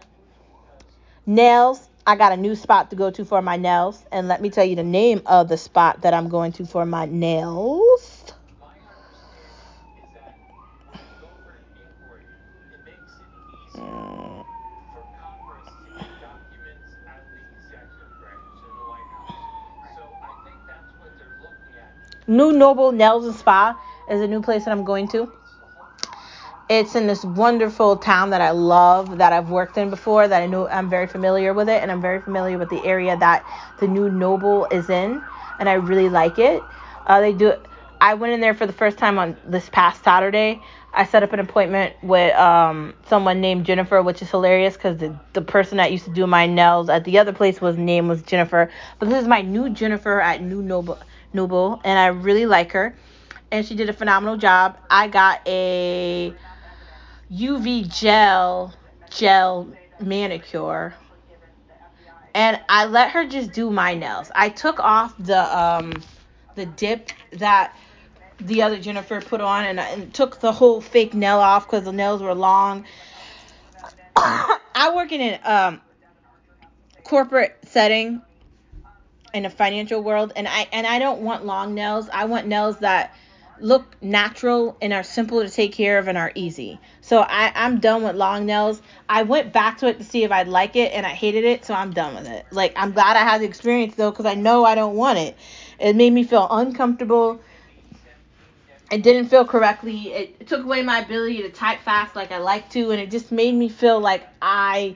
[1.25, 1.90] nails.
[2.11, 4.03] I got a new spot to go to for my nails.
[4.11, 6.85] And let me tell you the name of the spot that I'm going to for
[6.85, 8.25] my nails.
[22.27, 25.31] New Noble Nails and Spa is a new place that I'm going to.
[26.71, 30.45] It's in this wonderful town that I love, that I've worked in before, that I
[30.45, 33.45] know I'm very familiar with it, and I'm very familiar with the area that
[33.81, 35.21] the New Noble is in,
[35.59, 36.63] and I really like it.
[37.05, 37.55] Uh, they do.
[37.99, 40.61] I went in there for the first time on this past Saturday.
[40.93, 45.13] I set up an appointment with um, someone named Jennifer, which is hilarious because the,
[45.33, 48.21] the person that used to do my nails at the other place was name was
[48.21, 48.71] Jennifer.
[48.97, 50.99] But this is my new Jennifer at New Noble
[51.33, 52.95] Noble, and I really like her.
[53.51, 54.77] And she did a phenomenal job.
[54.89, 56.33] I got a
[57.31, 58.73] UV gel
[59.09, 59.67] gel
[59.99, 60.93] manicure,
[62.33, 64.31] and I let her just do my nails.
[64.35, 65.93] I took off the um
[66.55, 67.75] the dip that
[68.39, 71.93] the other Jennifer put on, and, and took the whole fake nail off because the
[71.93, 72.85] nails were long.
[74.15, 75.81] I work in a um
[77.03, 78.21] corporate setting
[79.33, 82.09] in a financial world and I and I don't want long nails.
[82.11, 83.15] I want nails that
[83.59, 86.79] look natural and are simple to take care of and are easy.
[87.11, 88.81] So I, I'm done with long nails.
[89.09, 91.65] I went back to it to see if I'd like it and I hated it,
[91.65, 92.45] so I'm done with it.
[92.51, 95.35] Like I'm glad I had the experience though, because I know I don't want it.
[95.77, 97.41] It made me feel uncomfortable.
[98.93, 100.13] It didn't feel correctly.
[100.13, 103.11] It, it took away my ability to type fast like I like to, and it
[103.11, 104.95] just made me feel like I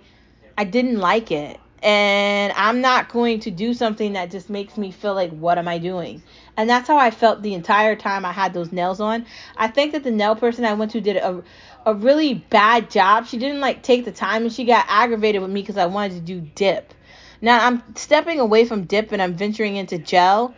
[0.58, 4.92] I didn't like it and I'm not going to do something that just makes me
[4.92, 6.24] feel like what am I doing?
[6.58, 9.28] And that's how I felt the entire time I had those nails on.
[9.56, 11.44] I think that the nail person I went to did a
[11.86, 13.28] a really bad job.
[13.28, 16.14] She didn't like take the time and she got aggravated with me because I wanted
[16.14, 16.94] to do dip.
[17.42, 20.56] Now I'm stepping away from dip and I'm venturing into gel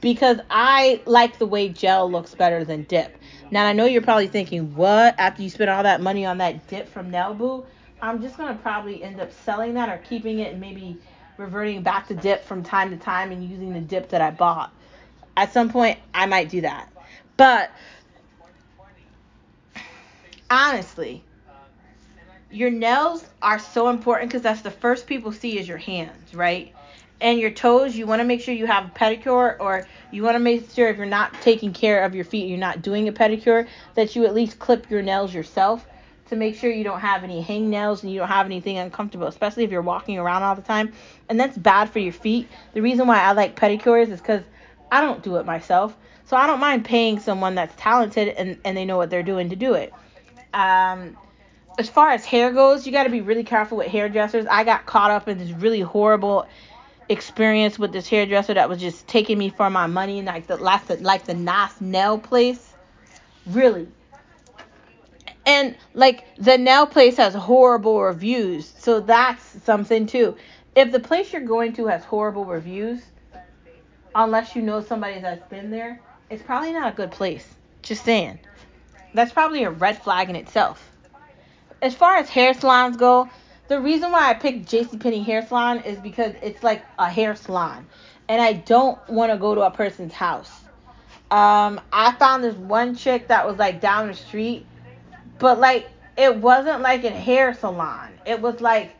[0.00, 3.16] because I like the way gel looks better than dip.
[3.50, 5.14] Now I know you're probably thinking, what?
[5.18, 7.64] After you spent all that money on that dip from Nailboo,
[8.00, 10.98] I'm just gonna probably end up selling that or keeping it and maybe
[11.36, 14.72] reverting back to dip from time to time and using the dip that I bought.
[15.36, 16.88] At some point, I might do that.
[17.36, 17.70] But
[20.50, 21.22] honestly,
[22.50, 26.72] your nails are so important because that's the first people see is your hands, right?
[27.20, 30.34] And your toes, you want to make sure you have a pedicure or you want
[30.34, 33.12] to make sure if you're not taking care of your feet, you're not doing a
[33.12, 35.86] pedicure, that you at least clip your nails yourself
[36.28, 39.64] to make sure you don't have any hangnails and you don't have anything uncomfortable, especially
[39.64, 40.92] if you're walking around all the time.
[41.28, 42.48] And that's bad for your feet.
[42.74, 44.42] The reason why I like pedicures is because
[44.90, 45.96] I don't do it myself.
[46.24, 49.50] So I don't mind paying someone that's talented and, and they know what they're doing
[49.50, 49.92] to do it.
[50.54, 51.16] Um,
[51.78, 54.46] as far as hair goes, you got to be really careful with hairdressers.
[54.50, 56.46] I got caught up in this really horrible
[57.08, 60.88] experience with this hairdresser that was just taking me for my money, like the last
[61.00, 62.72] like the Nas nail place.
[63.46, 63.86] Really,
[65.46, 70.36] and like the nail place has horrible reviews, so that's something too.
[70.74, 73.00] If the place you're going to has horrible reviews,
[74.14, 77.46] unless you know somebody that's been there, it's probably not a good place.
[77.82, 78.40] Just saying.
[79.16, 80.90] That's probably a red flag in itself.
[81.80, 83.30] As far as hair salons go,
[83.66, 87.86] the reason why I picked JCPenney hair salon is because it's like a hair salon.
[88.28, 90.50] And I don't want to go to a person's house.
[91.30, 94.66] Um, I found this one chick that was like down the street,
[95.38, 98.12] but like it wasn't like a hair salon.
[98.26, 98.94] It was like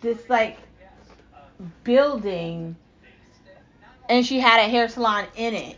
[0.00, 0.56] this like
[1.84, 2.76] building
[4.08, 5.76] and she had a hair salon in it.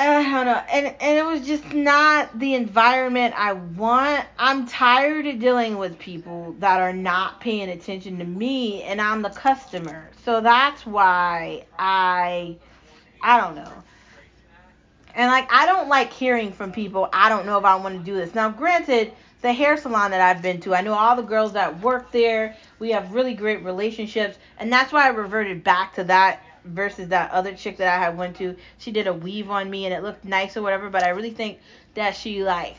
[0.00, 4.24] I don't know, and and it was just not the environment I want.
[4.38, 9.22] I'm tired of dealing with people that are not paying attention to me, and I'm
[9.22, 10.08] the customer.
[10.24, 12.56] So that's why I,
[13.22, 13.72] I don't know.
[15.16, 17.08] And like I don't like hearing from people.
[17.12, 18.36] I don't know if I want to do this.
[18.36, 21.80] Now, granted, the hair salon that I've been to, I know all the girls that
[21.80, 22.56] work there.
[22.78, 27.30] We have really great relationships, and that's why I reverted back to that versus that
[27.30, 28.56] other chick that I had went to.
[28.78, 31.30] She did a weave on me and it looked nice or whatever, but I really
[31.30, 31.58] think
[31.94, 32.76] that she like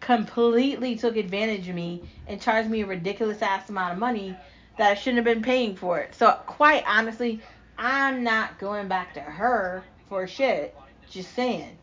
[0.00, 4.36] completely took advantage of me and charged me a ridiculous ass amount of money
[4.78, 6.14] that I shouldn't have been paying for it.
[6.14, 7.40] So quite honestly,
[7.78, 10.76] I'm not going back to her for shit.
[11.10, 11.76] Just saying.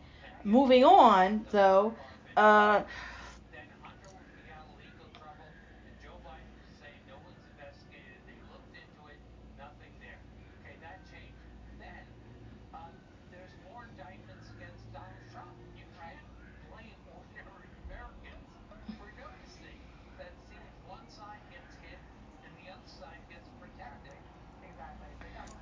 [0.44, 1.94] Moving on though,
[2.36, 2.82] uh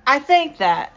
[0.09, 0.93] I think that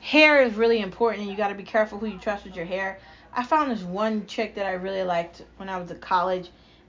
[0.00, 2.64] hair is really important and you got to be careful who you trust with your
[2.64, 2.98] hair.
[3.34, 6.48] I found this one chick that I really liked when I was at college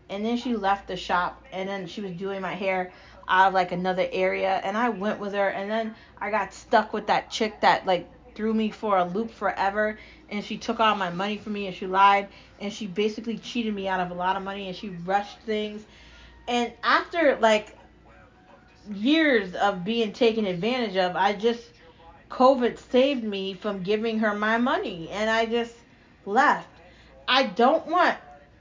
[0.09, 2.93] and then she left the shop and then she was doing my hair
[3.27, 6.93] out of like another area and I went with her and then I got stuck
[6.93, 10.95] with that chick that like threw me for a loop forever and she took all
[10.95, 12.29] my money from me and she lied
[12.61, 15.83] and she basically cheated me out of a lot of money and she rushed things
[16.47, 17.77] and after like
[18.93, 21.61] years of being taken advantage of, I just
[22.29, 25.73] COVID saved me from giving her my money and I just
[26.25, 26.67] left.
[27.27, 28.17] I don't want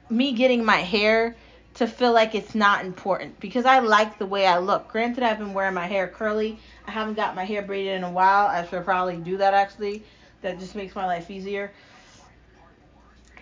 [0.09, 1.35] me getting my hair
[1.75, 4.87] to feel like it's not important because I like the way I look.
[4.87, 6.57] Granted, I've been wearing my hair curly.
[6.87, 8.47] I haven't got my hair braided in a while.
[8.47, 10.03] I should probably do that actually.
[10.41, 11.71] That just makes my life easier.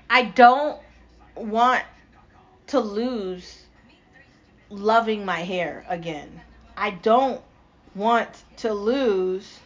[0.10, 0.80] I don't
[1.36, 1.84] want
[2.68, 3.64] to lose
[4.70, 6.42] loving my hair again.
[6.76, 7.42] I don't
[7.96, 9.60] want to lose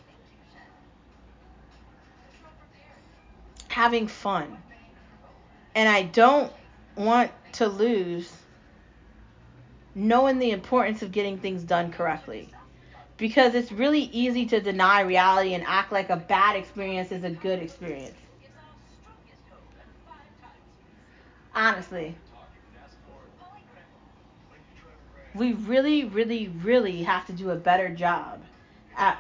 [3.70, 4.58] having fun.
[5.76, 6.52] And I don't
[6.96, 8.32] want to lose
[9.94, 12.50] knowing the importance of getting things done correctly.
[13.18, 17.30] Because it's really easy to deny reality and act like a bad experience is a
[17.30, 18.18] good experience.
[21.56, 22.16] Honestly.
[25.38, 28.42] We really, really, really have to do a better job
[28.98, 29.20] at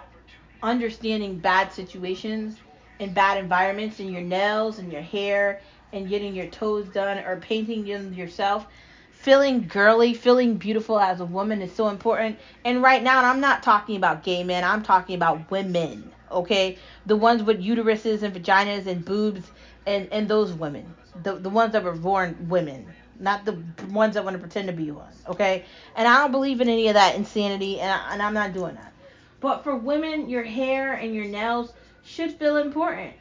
[0.63, 2.57] understanding bad situations
[2.99, 5.61] and bad environments in your nails and your hair
[5.93, 8.65] and getting your toes done or painting them yourself.
[9.11, 12.39] Feeling girly, feeling beautiful as a woman is so important.
[12.65, 16.77] And right now, I'm not talking about gay men, I'm talking about women, okay?
[17.05, 19.51] The ones with uteruses and vaginas and boobs
[19.85, 20.95] and, and those women.
[21.23, 22.87] The, the ones that were born women,
[23.19, 25.65] not the ones that want to pretend to be one, okay?
[25.95, 28.75] And I don't believe in any of that insanity, and, I, and I'm not doing
[28.75, 28.93] that.
[29.39, 33.13] But for women, your hair and your nails should feel important.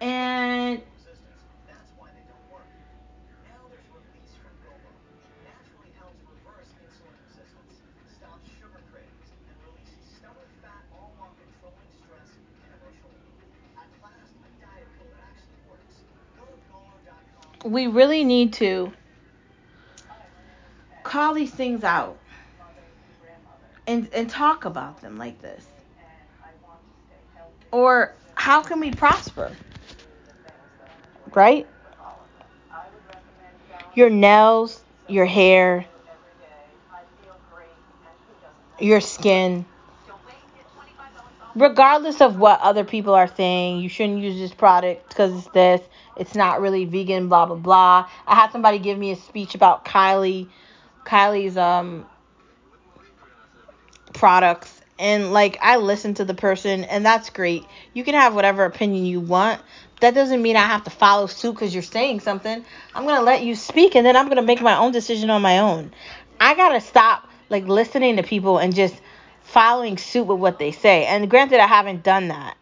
[0.00, 0.80] And
[17.68, 18.92] we really need to
[21.02, 22.18] call these things out
[23.86, 25.64] and and talk about them like this.
[27.70, 29.52] Or how can we prosper?
[31.34, 31.66] Right?
[33.94, 35.84] Your nails, your hair,
[38.78, 39.66] your skin.
[41.58, 45.80] Regardless of what other people are saying, you shouldn't use this product because it's this,
[46.16, 48.08] it's not really vegan, blah blah blah.
[48.26, 50.48] I had somebody give me a speech about Kylie,
[51.04, 52.06] Kylie's um
[54.12, 57.64] products and like I listen to the person and that's great.
[57.92, 59.60] You can have whatever opinion you want.
[60.00, 62.64] That doesn't mean I have to follow suit cuz you're saying something.
[62.94, 65.58] I'm to let you speak and then I'm to make my own decision on my
[65.58, 65.92] own.
[66.40, 68.94] I got to stop like listening to people and just
[69.48, 71.06] following suit with what they say.
[71.06, 72.56] And granted, I haven't done that.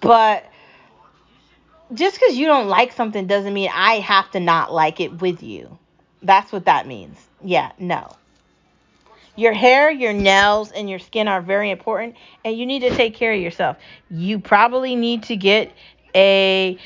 [0.00, 0.44] But
[1.92, 5.42] just because you don't like something doesn't mean I have to not like it with
[5.42, 5.78] you.
[6.22, 7.18] That's what that means.
[7.42, 8.16] Yeah, no.
[9.36, 12.14] Your hair, your nails, and your skin are very important,
[12.44, 13.76] and you need to take care of yourself.
[14.08, 15.72] You probably need to get
[16.14, 16.78] a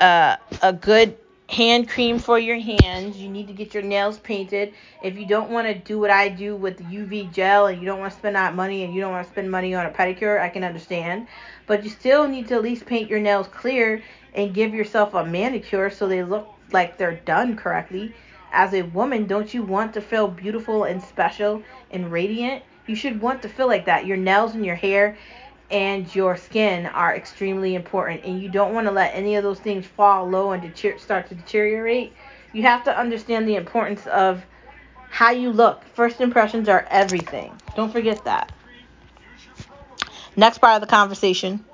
[0.00, 1.18] uh, a good
[1.50, 3.16] hand cream for your hands.
[3.16, 4.72] You need to get your nails painted.
[5.02, 7.86] If you don't want to do what I do with the UV gel and you
[7.86, 9.90] don't want to spend that money and you don't want to spend money on a
[9.90, 11.26] pedicure, I can understand.
[11.66, 14.02] But you still need to at least paint your nails clear
[14.34, 18.14] and give yourself a manicure so they look like they're done correctly
[18.52, 22.62] as a woman, don't you want to feel beautiful and special and radiant?
[22.86, 24.06] You should want to feel like that.
[24.06, 25.16] Your nails and your hair
[25.70, 29.60] and your skin are extremely important, and you don't want to let any of those
[29.60, 32.12] things fall low and deter- start to deteriorate.
[32.52, 34.44] You have to understand the importance of
[35.10, 35.84] how you look.
[35.94, 37.52] First impressions are everything.
[37.76, 38.52] Don't forget that.
[40.36, 41.64] Next part of the conversation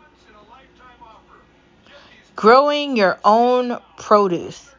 [2.36, 4.75] growing your own produce.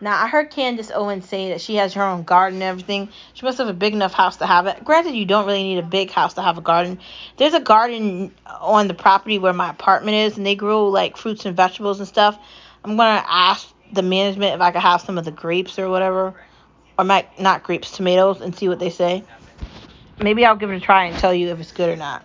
[0.00, 3.08] Now, I heard Candace Owens say that she has her own garden and everything.
[3.34, 4.84] She must have a big enough house to have it.
[4.84, 7.00] Granted, you don't really need a big house to have a garden.
[7.36, 11.46] There's a garden on the property where my apartment is, and they grow like fruits
[11.46, 12.38] and vegetables and stuff.
[12.84, 15.88] I'm going to ask the management if I could have some of the grapes or
[15.88, 16.34] whatever.
[16.96, 19.24] Or might not grapes, tomatoes, and see what they say.
[20.20, 22.24] Maybe I'll give it a try and tell you if it's good or not.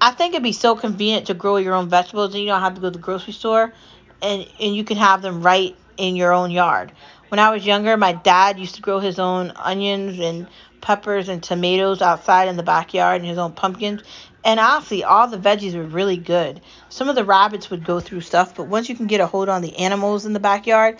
[0.00, 2.74] I think it'd be so convenient to grow your own vegetables and you don't have
[2.74, 3.72] to go to the grocery store
[4.20, 6.92] and, and you can have them right in your own yard.
[7.28, 10.46] When I was younger, my dad used to grow his own onions and
[10.80, 14.02] peppers and tomatoes outside in the backyard and his own pumpkins.
[14.44, 16.60] And honestly, all the veggies were really good.
[16.88, 19.48] Some of the rabbits would go through stuff, but once you can get a hold
[19.48, 20.98] on the animals in the backyard,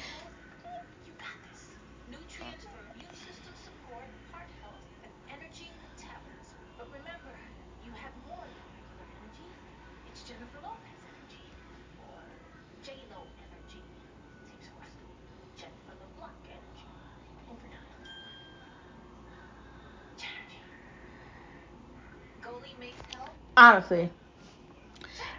[23.56, 24.10] honestly,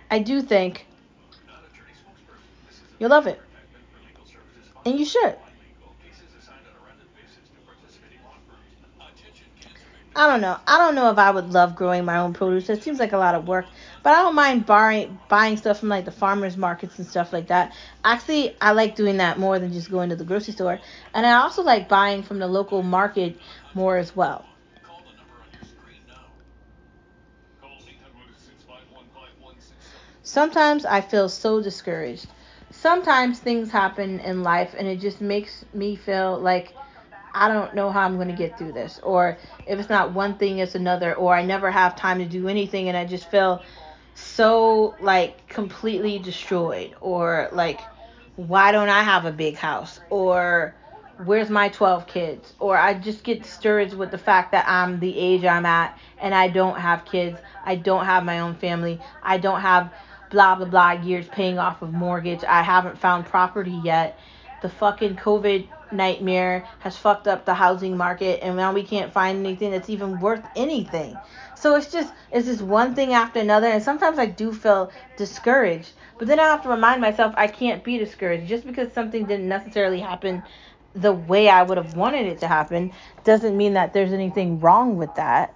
[0.10, 0.86] I do think
[3.00, 3.42] you'll love it.
[4.86, 5.36] And you should.
[10.16, 10.58] I don't know.
[10.66, 12.68] I don't know if I would love growing my own produce.
[12.72, 13.68] It seems like a lot of work.
[14.02, 17.50] But I don't mind buying buying stuff from like the farmers markets and stuff like
[17.50, 17.72] that.
[18.04, 20.80] Actually, I like doing that more than just going to the grocery store.
[21.14, 23.38] And I also like buying from the local market
[23.76, 24.44] more as well.
[30.28, 32.26] Sometimes I feel so discouraged.
[32.70, 36.74] Sometimes things happen in life and it just makes me feel like
[37.34, 39.00] I don't know how I'm going to get through this.
[39.04, 41.16] Or if it's not one thing, it's another.
[41.16, 43.64] Or I never have time to do anything and I just feel
[44.16, 46.94] so like completely destroyed.
[47.00, 47.80] Or like,
[48.36, 50.02] why don't I have a big house?
[50.10, 50.76] Or
[51.24, 52.54] where's my 12 kids?
[52.60, 56.36] Or I just get discouraged with the fact that I'm the age I'm at and
[56.36, 57.40] I don't have kids.
[57.64, 59.00] I don't have my own family.
[59.24, 59.90] I don't have
[60.30, 62.44] blah blah blah years paying off of mortgage.
[62.44, 64.20] I haven't found property yet.
[64.62, 69.46] The fucking COVID nightmare has fucked up the housing market and now we can't find
[69.46, 71.18] anything that's even worth anything.
[71.56, 75.94] So it's just it's just one thing after another and sometimes I do feel discouraged.
[76.18, 78.48] But then I have to remind myself I can't be discouraged.
[78.48, 80.44] Just because something didn't necessarily happen
[80.96, 82.92] the way I would have wanted it to happen
[83.24, 85.54] doesn't mean that there's anything wrong with that.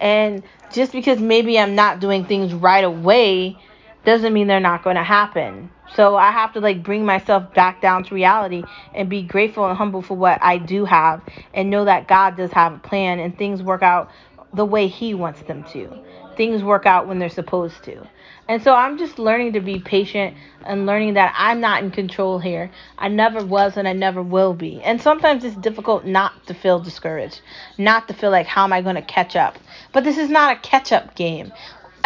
[0.00, 3.58] And just because maybe I'm not doing things right away
[4.06, 5.68] doesn't mean they're not going to happen.
[5.94, 8.62] So I have to like bring myself back down to reality
[8.94, 12.52] and be grateful and humble for what I do have and know that God does
[12.52, 14.10] have a plan and things work out
[14.54, 15.90] the way he wants them to.
[16.36, 18.06] Things work out when they're supposed to.
[18.48, 22.38] And so I'm just learning to be patient and learning that I'm not in control
[22.38, 22.70] here.
[22.96, 24.80] I never was and I never will be.
[24.82, 27.40] And sometimes it's difficult not to feel discouraged,
[27.76, 29.58] not to feel like, how am I going to catch up?
[29.92, 31.52] But this is not a catch up game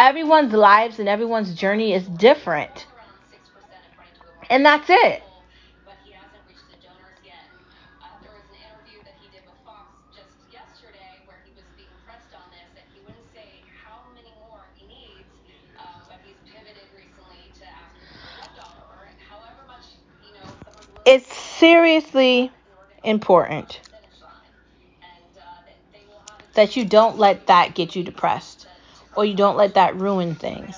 [0.01, 2.87] everyone's lives and everyone's journey is different.
[4.49, 5.21] And that's it.
[21.05, 22.51] It's seriously
[23.03, 23.81] important
[26.53, 28.60] that you don't let that get you depressed
[29.15, 30.75] or you don't let that ruin things.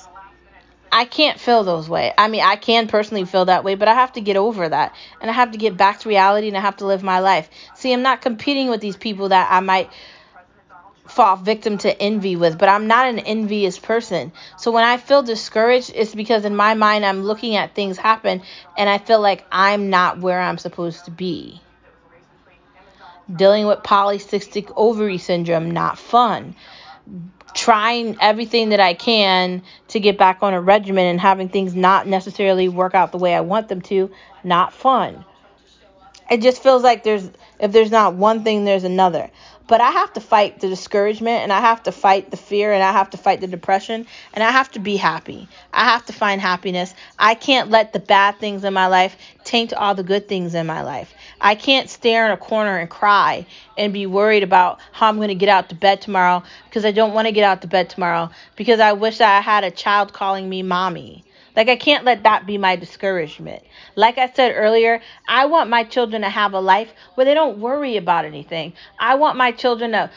[0.91, 2.13] I can't feel those way.
[2.15, 4.95] I mean, I can personally feel that way, but I have to get over that.
[5.19, 7.49] And I have to get back to reality and I have to live my life.
[7.73, 9.89] See, I'm not competing with these people that I might
[11.07, 14.31] fall victim to envy with, but I'm not an envious person.
[14.57, 18.43] So when I feel discouraged, it's because in my mind I'm looking at things happen
[18.77, 21.59] and I feel like I'm not where I'm supposed to be.
[23.33, 26.55] Dealing with polycystic ovary syndrome, not fun.
[27.53, 32.07] Trying everything that I can to get back on a regimen and having things not
[32.07, 34.11] necessarily work out the way I want them to,
[34.43, 35.23] not fun.
[36.31, 37.29] It just feels like there's
[37.59, 39.29] if there's not one thing, there's another.
[39.65, 42.83] But I have to fight the discouragement and I have to fight the fear and
[42.83, 45.47] I have to fight the depression and I have to be happy.
[45.73, 46.93] I have to find happiness.
[47.17, 50.67] I can't let the bad things in my life taint all the good things in
[50.67, 51.13] my life.
[51.39, 53.45] I can't stare in a corner and cry
[53.77, 56.91] and be worried about how I'm going to get out to bed tomorrow because I
[56.91, 60.11] don't want to get out to bed tomorrow because I wish I had a child
[60.11, 61.23] calling me mommy.
[61.55, 63.63] Like, I can't let that be my discouragement.
[63.95, 67.59] Like I said earlier, I want my children to have a life where they don't
[67.59, 68.73] worry about anything.
[68.99, 70.09] I want my children to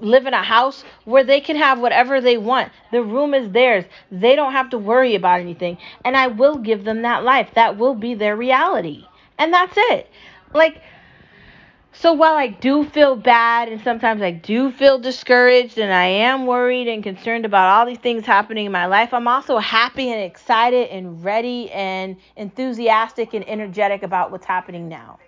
[0.00, 2.70] live in a house where they can have whatever they want.
[2.92, 3.84] The room is theirs.
[4.10, 5.78] They don't have to worry about anything.
[6.04, 7.50] And I will give them that life.
[7.54, 9.04] That will be their reality.
[9.38, 10.08] And that's it.
[10.52, 10.80] Like,
[12.00, 16.46] so while I do feel bad and sometimes I do feel discouraged and I am
[16.46, 20.22] worried and concerned about all these things happening in my life, I'm also happy and
[20.22, 25.18] excited and ready and enthusiastic and energetic about what's happening now.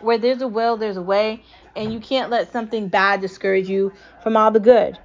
[0.00, 1.44] Where there's a will, there's a way,
[1.76, 3.92] and you can't let something bad discourage you
[4.24, 4.98] from all the good.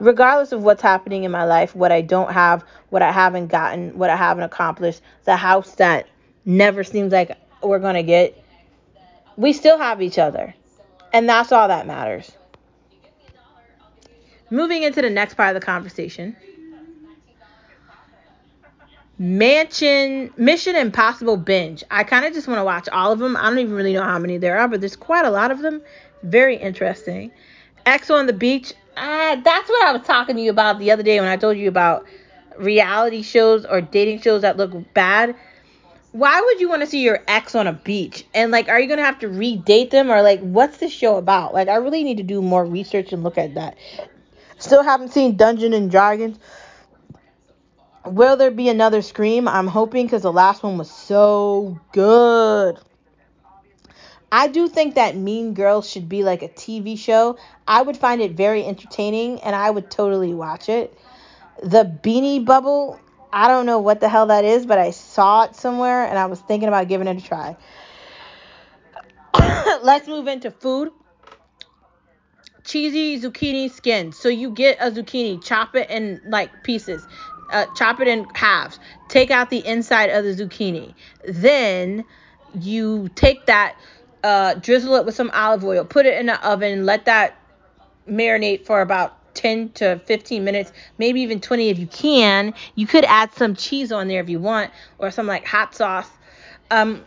[0.00, 3.96] Regardless of what's happening in my life, what I don't have, what I haven't gotten,
[3.96, 6.08] what I haven't accomplished, the house that
[6.44, 8.42] never seems like we're going to get
[9.36, 10.54] we still have each other.
[11.12, 12.30] And that's all that matters.
[14.50, 16.36] Moving into the next part of the conversation.
[19.18, 21.82] Mansion Mission Impossible binge.
[21.90, 23.36] I kind of just want to watch all of them.
[23.36, 25.60] I don't even really know how many there are, but there's quite a lot of
[25.60, 25.80] them.
[26.22, 27.30] Very interesting.
[27.86, 28.74] Ex on the beach.
[28.96, 31.56] Uh, that's what I was talking to you about the other day when I told
[31.56, 32.06] you about
[32.58, 35.34] reality shows or dating shows that look bad
[36.16, 38.24] why would you want to see your ex on a beach?
[38.32, 41.52] And like, are you gonna have to redate them or like, what's this show about?
[41.52, 43.76] Like, I really need to do more research and look at that.
[44.58, 46.38] Still haven't seen Dungeon and Dragons.
[48.06, 49.46] Will there be another Scream?
[49.46, 52.78] I'm hoping because the last one was so good.
[54.32, 57.36] I do think that Mean Girls should be like a TV show.
[57.68, 60.96] I would find it very entertaining and I would totally watch it.
[61.62, 63.00] The Beanie Bubble
[63.36, 66.24] I don't know what the hell that is, but I saw it somewhere and I
[66.24, 67.54] was thinking about giving it a try.
[69.82, 70.88] Let's move into food.
[72.64, 74.12] Cheesy zucchini skin.
[74.12, 77.06] So you get a zucchini, chop it in like pieces,
[77.52, 80.94] uh, chop it in halves, take out the inside of the zucchini.
[81.28, 82.06] Then
[82.58, 83.76] you take that,
[84.24, 87.38] uh, drizzle it with some olive oil, put it in the oven, let that
[88.08, 92.54] marinate for about 10 to 15 minutes, maybe even 20 if you can.
[92.74, 96.08] You could add some cheese on there if you want, or some like hot sauce.
[96.70, 97.04] Um,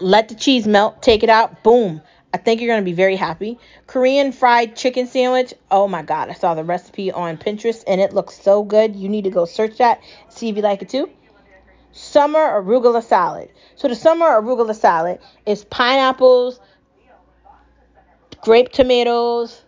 [0.00, 2.00] let the cheese melt, take it out, boom.
[2.32, 3.58] I think you're going to be very happy.
[3.86, 5.54] Korean fried chicken sandwich.
[5.70, 6.30] Oh my God.
[6.30, 8.96] I saw the recipe on Pinterest and it looks so good.
[8.96, 11.08] You need to go search that, see if you like it too.
[11.92, 13.50] Summer arugula salad.
[13.76, 16.58] So, the summer arugula salad is pineapples,
[18.42, 19.63] grape tomatoes,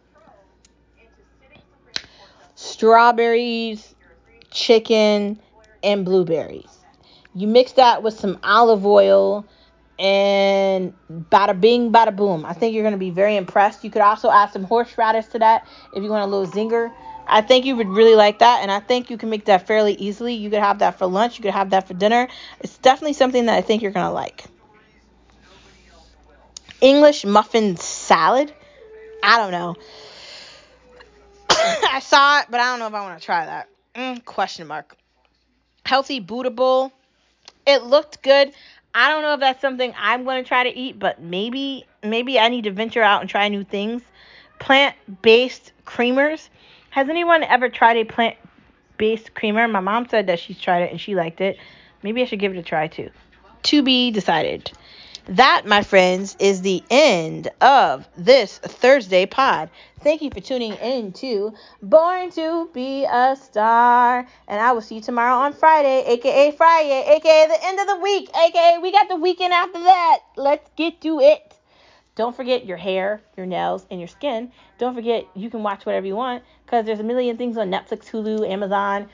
[2.66, 3.94] strawberries,
[4.50, 5.40] chicken,
[5.82, 6.78] and blueberries.
[7.34, 9.46] You mix that with some olive oil
[9.98, 12.44] and bada bing, bada boom.
[12.44, 13.84] I think you're going to be very impressed.
[13.84, 16.92] You could also add some horseradish to that if you want a little zinger.
[17.26, 19.94] I think you would really like that, and I think you can make that fairly
[19.94, 20.34] easily.
[20.34, 22.28] You could have that for lunch, you could have that for dinner.
[22.60, 24.44] It's definitely something that I think you're going to like.
[26.80, 28.52] English muffin salad.
[29.22, 29.74] I don't know.
[31.96, 33.70] I saw it, but I don't know if I want to try that.
[33.94, 34.98] Mm, question mark.
[35.86, 36.92] Healthy bowl.
[37.66, 38.52] It looked good.
[38.94, 42.38] I don't know if that's something I'm going to try to eat, but maybe maybe
[42.38, 44.02] I need to venture out and try new things.
[44.58, 46.50] Plant-based creamers.
[46.90, 49.66] Has anyone ever tried a plant-based creamer?
[49.66, 51.56] My mom said that she's tried it and she liked it.
[52.02, 53.08] Maybe I should give it a try too.
[53.62, 54.70] To be decided.
[55.28, 59.70] That, my friends, is the end of this Thursday pod.
[59.98, 61.52] Thank you for tuning in to
[61.82, 64.24] Born to Be a Star.
[64.46, 67.96] And I will see you tomorrow on Friday, aka Friday, aka the end of the
[67.96, 70.18] week, aka we got the weekend after that.
[70.36, 71.56] Let's get to it.
[72.14, 74.52] Don't forget your hair, your nails, and your skin.
[74.78, 78.08] Don't forget you can watch whatever you want because there's a million things on Netflix,
[78.08, 79.08] Hulu, Amazon,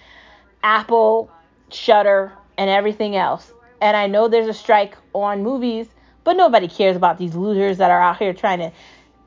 [0.63, 1.31] Apple,
[1.71, 3.51] Shudder, and everything else.
[3.81, 5.89] And I know there's a strike on movies
[6.25, 8.73] but nobody cares about these losers that are out here trying to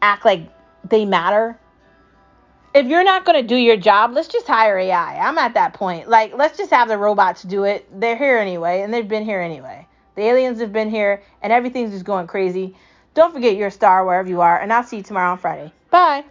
[0.01, 0.49] act like
[0.87, 1.59] they matter.
[2.73, 5.17] If you're not going to do your job, let's just hire AI.
[5.17, 6.09] I'm at that point.
[6.09, 7.87] Like, let's just have the robots do it.
[7.99, 9.87] They're here anyway, and they've been here anyway.
[10.15, 12.75] The aliens have been here, and everything's just going crazy.
[13.13, 15.71] Don't forget your star wherever you are, and I'll see you tomorrow on Friday.
[15.89, 16.25] Bye.